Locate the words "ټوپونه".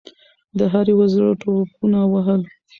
1.41-1.99